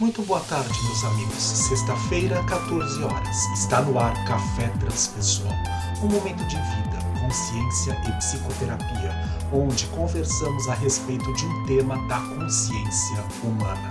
[0.00, 1.42] Muito boa tarde, meus amigos.
[1.42, 3.36] Sexta-feira, 14 horas.
[3.52, 5.52] Está no ar Café Transpessoal.
[6.02, 9.12] Um momento de vida, consciência e psicoterapia,
[9.52, 13.90] onde conversamos a respeito de um tema da consciência humana.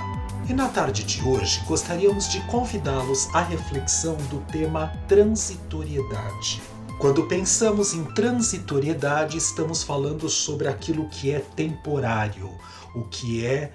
[0.50, 6.60] E na tarde de hoje, gostaríamos de convidá-los à reflexão do tema transitoriedade.
[6.98, 12.50] Quando pensamos em transitoriedade, estamos falando sobre aquilo que é temporário,
[12.96, 13.72] o que é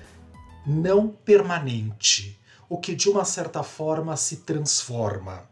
[0.66, 2.38] não permanente,
[2.68, 5.48] o que de uma certa forma se transforma.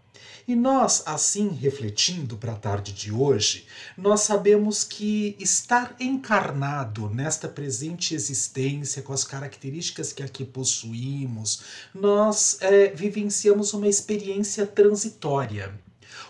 [0.46, 3.64] E nós, assim refletindo para a tarde de hoje,
[3.96, 11.62] nós sabemos que estar encarnado nesta presente existência, com as características que aqui possuímos,
[11.94, 15.72] nós é, vivenciamos uma experiência transitória.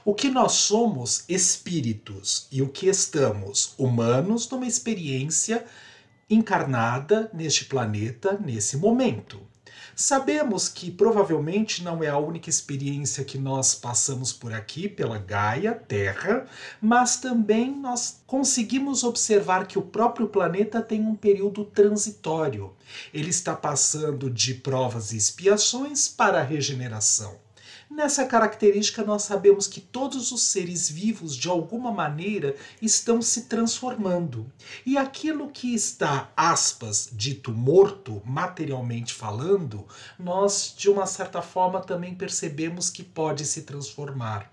[0.05, 5.65] O que nós somos, espíritos, e o que estamos, humanos, numa experiência
[6.35, 9.41] encarnada neste planeta nesse momento.
[9.95, 15.75] Sabemos que provavelmente não é a única experiência que nós passamos por aqui, pela Gaia,
[15.75, 16.47] Terra,
[16.81, 22.73] mas também nós conseguimos observar que o próprio planeta tem um período transitório.
[23.12, 27.37] Ele está passando de provas e expiações para a regeneração.
[27.95, 34.51] Nessa característica, nós sabemos que todos os seres vivos, de alguma maneira, estão se transformando.
[34.87, 39.87] E aquilo que está, aspas, dito morto, materialmente falando,
[40.19, 44.51] nós, de uma certa forma, também percebemos que pode se transformar.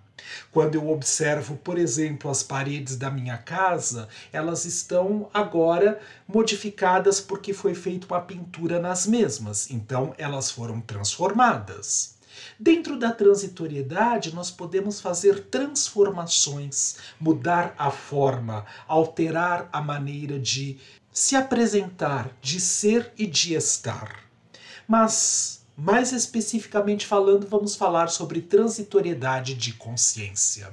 [0.51, 7.53] Quando eu observo, por exemplo, as paredes da minha casa, elas estão agora modificadas porque
[7.53, 12.18] foi feita uma pintura nas mesmas, então elas foram transformadas.
[12.59, 20.77] Dentro da transitoriedade, nós podemos fazer transformações, mudar a forma, alterar a maneira de
[21.11, 24.23] se apresentar, de ser e de estar.
[24.87, 30.71] Mas, mais especificamente falando, vamos falar sobre transitoriedade de consciência.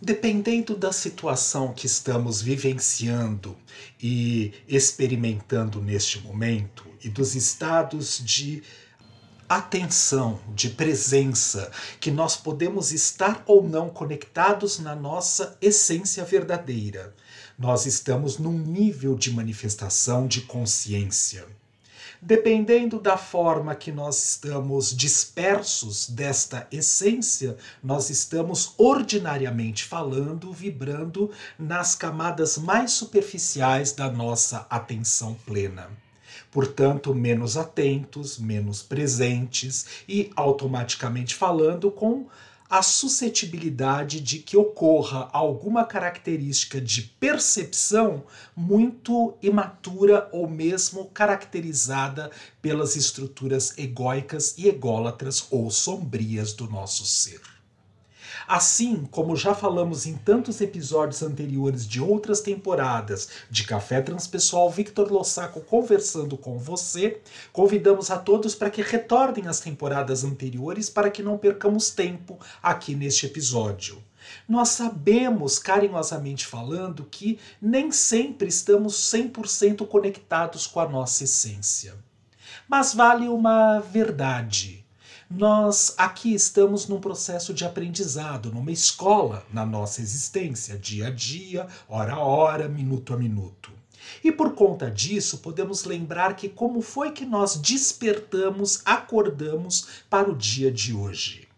[0.00, 3.56] Dependendo da situação que estamos vivenciando
[4.02, 8.62] e experimentando neste momento e dos estados de
[9.48, 17.14] atenção, de presença, que nós podemos estar ou não conectados na nossa essência verdadeira.
[17.58, 21.46] Nós estamos num nível de manifestação de consciência.
[22.20, 31.94] Dependendo da forma que nós estamos dispersos desta essência, nós estamos ordinariamente falando, vibrando nas
[31.94, 35.90] camadas mais superficiais da nossa atenção plena
[36.54, 42.28] portanto, menos atentos, menos presentes e, automaticamente falando, com
[42.70, 48.22] a suscetibilidade de que ocorra alguma característica de percepção
[48.56, 52.30] muito imatura ou mesmo caracterizada
[52.62, 57.53] pelas estruturas egóicas e ególatras ou sombrias do nosso ser.
[58.46, 65.10] Assim como já falamos em tantos episódios anteriores de outras temporadas de Café Transpessoal Victor
[65.10, 67.20] Lossaco conversando com você,
[67.52, 72.94] convidamos a todos para que retornem às temporadas anteriores para que não percamos tempo aqui
[72.94, 74.02] neste episódio.
[74.48, 81.94] Nós sabemos, carinhosamente falando, que nem sempre estamos 100% conectados com a nossa essência.
[82.68, 84.83] Mas vale uma verdade
[85.30, 91.66] nós aqui estamos num processo de aprendizado, numa escola na nossa existência, dia a dia,
[91.88, 93.72] hora a hora, minuto a minuto.
[94.22, 100.36] E por conta disso, podemos lembrar que como foi que nós despertamos, acordamos para o
[100.36, 101.48] dia de hoje.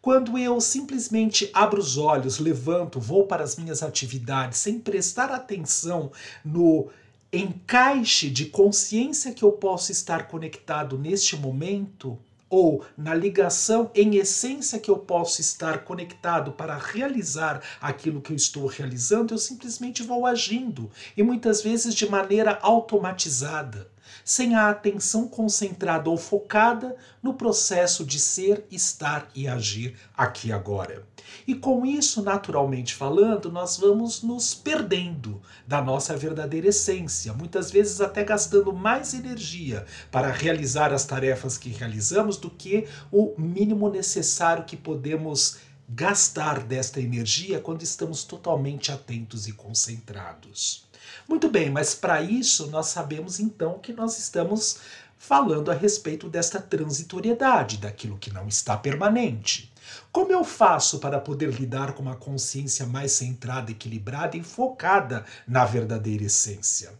[0.00, 6.12] Quando eu simplesmente abro os olhos, levanto, vou para as minhas atividades sem prestar atenção
[6.44, 6.88] no
[7.32, 12.16] encaixe de consciência que eu posso estar conectado neste momento,
[12.48, 18.36] ou na ligação em essência que eu posso estar conectado para realizar aquilo que eu
[18.36, 23.90] estou realizando, eu simplesmente vou agindo e muitas vezes de maneira automatizada
[24.24, 31.06] sem a atenção concentrada ou focada no processo de ser, estar e agir aqui agora.
[31.46, 38.00] E com isso, naturalmente falando, nós vamos nos perdendo da nossa verdadeira essência, muitas vezes
[38.00, 44.64] até gastando mais energia para realizar as tarefas que realizamos do que o mínimo necessário
[44.64, 50.84] que podemos gastar desta energia quando estamos totalmente atentos e concentrados.
[51.28, 54.80] Muito bem, mas para isso nós sabemos então que nós estamos
[55.18, 59.72] falando a respeito desta transitoriedade, daquilo que não está permanente.
[60.10, 65.64] Como eu faço para poder lidar com uma consciência mais centrada, equilibrada e focada na
[65.64, 66.92] verdadeira essência?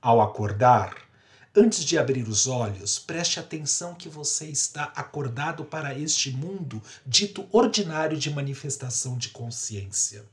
[0.00, 0.94] Ao acordar,
[1.56, 7.44] Antes de abrir os olhos, preste atenção que você está acordado para este mundo dito
[7.50, 10.24] ordinário de manifestação de consciência.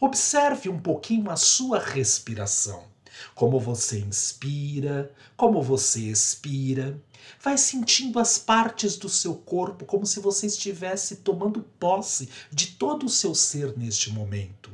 [0.00, 2.84] Observe um pouquinho a sua respiração.
[3.34, 6.98] Como você inspira, como você expira.
[7.38, 13.04] Vai sentindo as partes do seu corpo como se você estivesse tomando posse de todo
[13.04, 14.72] o seu ser neste momento.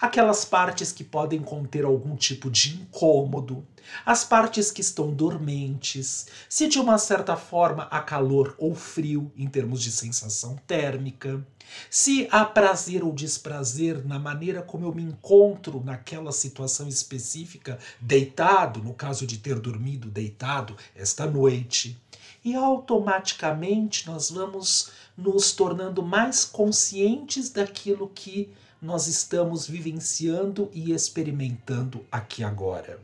[0.00, 3.66] Aquelas partes que podem conter algum tipo de incômodo,
[4.04, 9.46] as partes que estão dormentes, se de uma certa forma há calor ou frio em
[9.46, 11.44] termos de sensação térmica,
[11.90, 18.82] se há prazer ou desprazer na maneira como eu me encontro naquela situação específica, deitado,
[18.82, 22.00] no caso de ter dormido deitado esta noite.
[22.44, 32.04] E automaticamente nós vamos nos tornando mais conscientes daquilo que nós estamos vivenciando e experimentando
[32.10, 33.00] aqui agora.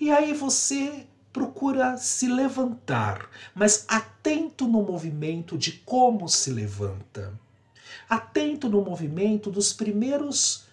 [0.00, 7.38] E aí você procura se levantar, mas atento no movimento de como se levanta.
[8.08, 10.65] Atento no movimento dos primeiros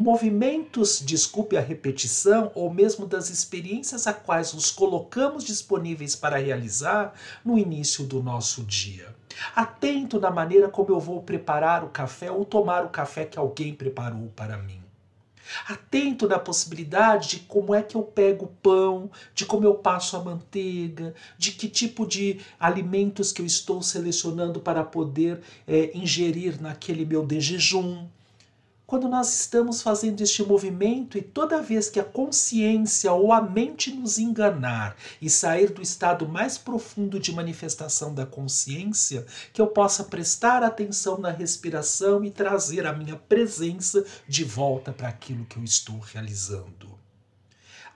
[0.00, 7.14] movimentos, desculpe a repetição, ou mesmo das experiências a quais nos colocamos disponíveis para realizar
[7.44, 9.14] no início do nosso dia.
[9.54, 13.74] Atento na maneira como eu vou preparar o café ou tomar o café que alguém
[13.74, 14.80] preparou para mim.
[15.68, 20.16] Atento na possibilidade de como é que eu pego o pão, de como eu passo
[20.16, 26.60] a manteiga, de que tipo de alimentos que eu estou selecionando para poder é, ingerir
[26.60, 28.06] naquele meu de jejum
[28.86, 33.90] quando nós estamos fazendo este movimento e toda vez que a consciência ou a mente
[33.92, 40.04] nos enganar e sair do estado mais profundo de manifestação da consciência, que eu possa
[40.04, 45.64] prestar atenção na respiração e trazer a minha presença de volta para aquilo que eu
[45.64, 46.93] estou realizando.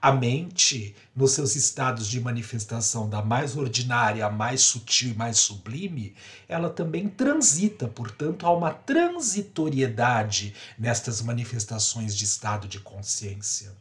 [0.01, 6.15] A mente, nos seus estados de manifestação da mais ordinária mais sutil e mais sublime,
[6.47, 13.73] ela também transita, portanto, há uma transitoriedade nestas manifestações de estado de consciência.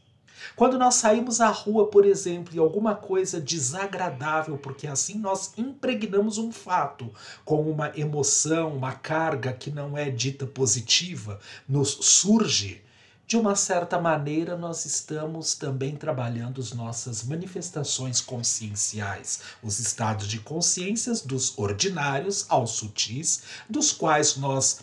[0.56, 6.37] Quando nós saímos à rua, por exemplo, e alguma coisa desagradável, porque assim nós impregnamos
[6.37, 7.12] um fato
[7.44, 11.38] com uma emoção, uma carga que não é dita positiva,
[11.69, 12.82] nos surge,
[13.29, 20.39] de uma certa maneira, nós estamos também trabalhando as nossas manifestações conscienciais, os estados de
[20.41, 24.81] consciências dos ordinários aos sutis, dos quais nós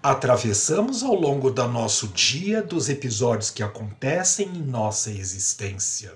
[0.00, 6.14] atravessamos ao longo do nosso dia, dos episódios que acontecem em nossa existência.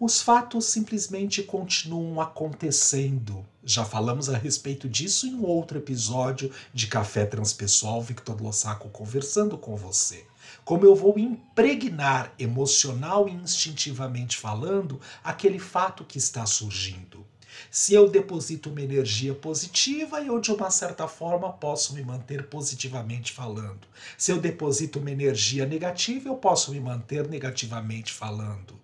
[0.00, 3.44] Os fatos simplesmente continuam acontecendo.
[3.62, 9.58] Já falamos a respeito disso em um outro episódio de Café Transpessoal, Victor Lossaco conversando
[9.58, 10.31] com você
[10.64, 17.26] como eu vou impregnar emocional e instintivamente falando aquele fato que está surgindo.
[17.70, 23.32] Se eu deposito uma energia positiva, eu de uma certa forma posso me manter positivamente
[23.32, 23.86] falando.
[24.16, 28.80] Se eu deposito uma energia negativa, eu posso me manter negativamente falando.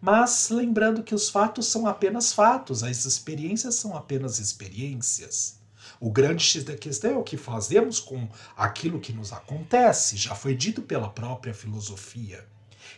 [0.00, 5.57] Mas lembrando que os fatos são apenas fatos, as experiências são apenas experiências.
[6.00, 10.34] O grande X da questão é o que fazemos com aquilo que nos acontece, já
[10.34, 12.46] foi dito pela própria filosofia.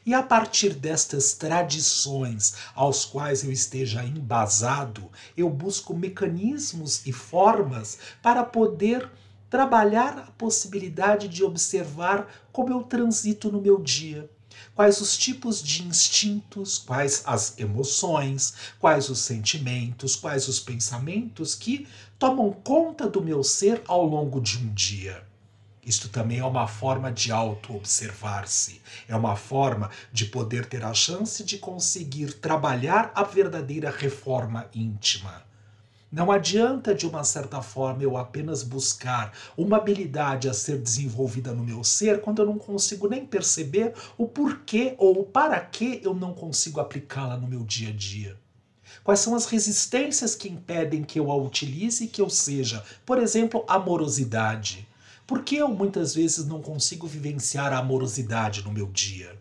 [0.04, 7.98] E a partir destas tradições aos quais eu esteja embasado, eu busco mecanismos e formas
[8.22, 9.10] para poder
[9.48, 14.30] trabalhar a possibilidade de observar como eu transito no meu dia
[14.74, 21.86] quais os tipos de instintos, quais as emoções, quais os sentimentos, quais os pensamentos que
[22.18, 25.24] tomam conta do meu ser ao longo de um dia.
[25.84, 31.42] Isto também é uma forma de auto-observar-se, é uma forma de poder ter a chance
[31.42, 35.49] de conseguir trabalhar a verdadeira reforma íntima.
[36.12, 41.62] Não adianta, de uma certa forma, eu apenas buscar uma habilidade a ser desenvolvida no
[41.62, 46.12] meu ser quando eu não consigo nem perceber o porquê ou o para que eu
[46.12, 48.36] não consigo aplicá-la no meu dia a dia.
[49.04, 53.18] Quais são as resistências que impedem que eu a utilize e que eu seja, por
[53.18, 54.88] exemplo, amorosidade?
[55.24, 59.38] Por que eu muitas vezes não consigo vivenciar a amorosidade no meu dia?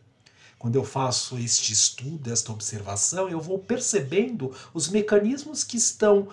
[0.60, 6.28] Quando eu faço este estudo, esta observação, eu vou percebendo os mecanismos que estão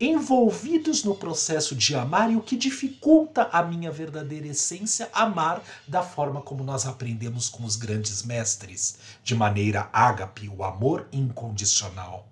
[0.00, 6.02] envolvidos no processo de amar e o que dificulta a minha verdadeira essência amar da
[6.02, 12.26] forma como nós aprendemos com os grandes mestres, de maneira ágape, o amor incondicional.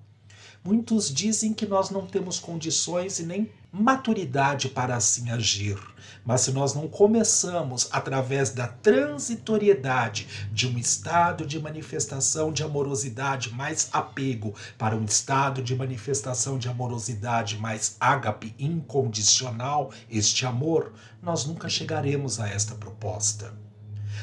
[0.64, 5.78] Muitos dizem que nós não temos condições e nem maturidade para assim agir.
[6.24, 13.50] Mas se nós não começamos através da transitoriedade de um estado de manifestação de amorosidade
[13.54, 21.44] mais apego para um estado de manifestação de amorosidade mais ágape incondicional, este amor, nós
[21.44, 23.67] nunca chegaremos a esta proposta.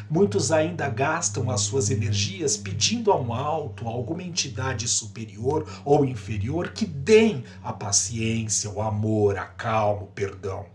[0.10, 6.06] Muitos ainda gastam as suas energias pedindo a um alto, a alguma entidade superior ou
[6.06, 10.66] inferior que deem a paciência, o amor, a calma, o perdão.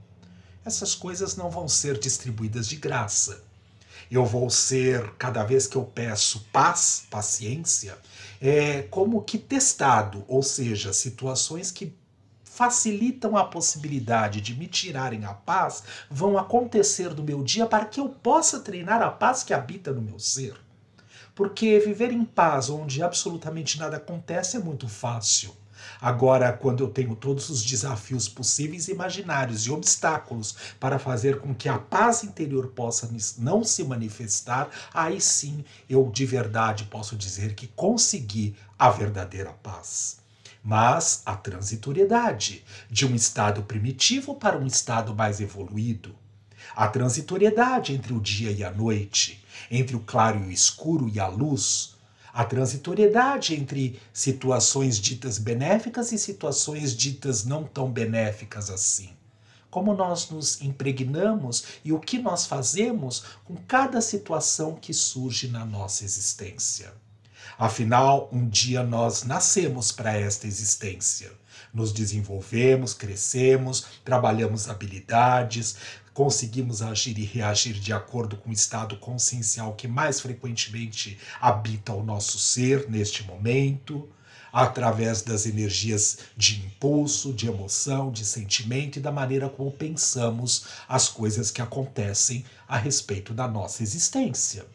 [0.64, 3.42] Essas coisas não vão ser distribuídas de graça.
[4.10, 7.96] Eu vou ser, cada vez que eu peço paz, paciência,
[8.40, 11.94] é como que testado, ou seja, situações que
[12.60, 17.98] facilitam a possibilidade de me tirarem a paz vão acontecer no meu dia para que
[17.98, 20.60] eu possa treinar a paz que habita no meu ser.
[21.34, 25.56] Porque viver em paz onde absolutamente nada acontece é muito fácil.
[26.02, 31.54] Agora, quando eu tenho todos os desafios possíveis e imaginários e obstáculos para fazer com
[31.54, 37.54] que a paz interior possa não se manifestar, aí sim eu de verdade posso dizer
[37.54, 40.20] que consegui a verdadeira paz
[40.62, 46.14] mas a transitoriedade de um estado primitivo para um estado mais evoluído.
[46.76, 51.18] A transitoriedade entre o dia e a noite, entre o claro e o escuro e
[51.18, 51.94] a luz.
[52.32, 59.10] A transitoriedade entre situações ditas benéficas e situações ditas não tão benéficas assim.
[59.68, 65.64] Como nós nos impregnamos e o que nós fazemos com cada situação que surge na
[65.64, 66.92] nossa existência.
[67.58, 71.30] Afinal, um dia nós nascemos para esta existência.
[71.72, 75.76] Nos desenvolvemos, crescemos, trabalhamos habilidades,
[76.12, 82.02] conseguimos agir e reagir de acordo com o estado consciencial que mais frequentemente habita o
[82.02, 84.08] nosso ser neste momento,
[84.52, 91.08] através das energias de impulso, de emoção, de sentimento e da maneira como pensamos as
[91.08, 94.66] coisas que acontecem a respeito da nossa existência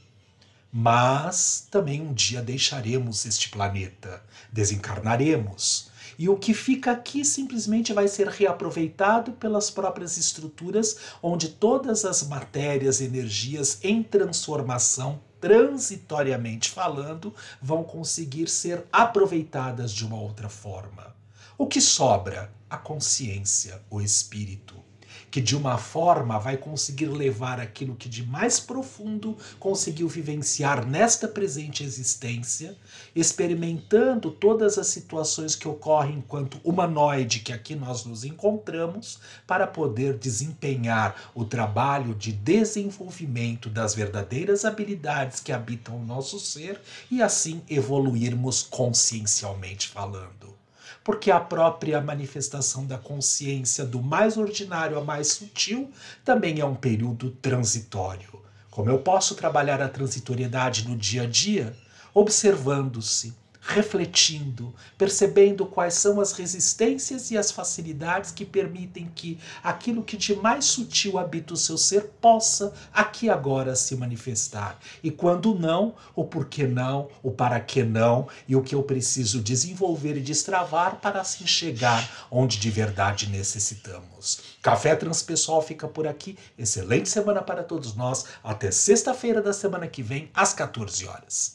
[0.78, 5.90] mas também um dia deixaremos este planeta, desencarnaremos.
[6.20, 12.28] E o que fica aqui simplesmente vai ser reaproveitado pelas próprias estruturas, onde todas as
[12.28, 21.16] matérias, energias em transformação, transitoriamente falando, vão conseguir ser aproveitadas de uma outra forma.
[21.58, 22.52] O que sobra?
[22.70, 24.84] A consciência, o espírito
[25.30, 31.28] que de uma forma vai conseguir levar aquilo que de mais profundo conseguiu vivenciar nesta
[31.28, 32.76] presente existência,
[33.16, 40.18] experimentando todas as situações que ocorrem enquanto humanoide que aqui nós nos encontramos, para poder
[40.18, 46.80] desempenhar o trabalho de desenvolvimento das verdadeiras habilidades que habitam o nosso ser
[47.12, 50.65] e assim evoluirmos consciencialmente falando
[51.06, 55.92] porque a própria manifestação da consciência do mais ordinário ao mais sutil
[56.24, 58.42] também é um período transitório.
[58.72, 61.78] Como eu posso trabalhar a transitoriedade no dia a dia?
[62.12, 63.36] Observando-se,
[63.68, 70.36] refletindo, percebendo quais são as resistências e as facilidades que permitem que aquilo que de
[70.36, 74.80] mais sutil habita o seu ser possa aqui agora se manifestar.
[75.04, 79.42] E quando não, o porquê não, o para que não e o que eu preciso
[79.42, 84.42] desenvolver e destravar para assim chegar onde de verdade necessitamos.
[84.62, 86.38] Café Transpessoal fica por aqui.
[86.58, 88.26] Excelente semana para todos nós.
[88.44, 91.55] Até sexta-feira da semana que vem, às 14 horas.